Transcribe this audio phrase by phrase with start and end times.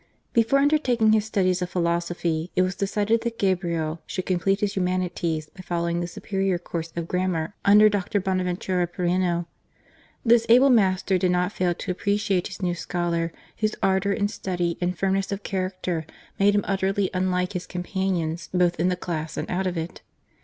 [0.33, 5.45] Before undertaking his studies of philosophy, it was decided that Gabriel should complete his humanities
[5.51, 8.19] by following the superior course of grammar' under Dr.
[8.19, 9.45] Bonaventura Proano.
[10.25, 14.75] This able master did not fail to appreciate his new scholar, whose ardour in study
[14.81, 16.07] and firmness of character
[16.39, 20.01] made him utterly unlike his companions both in the class and out of it.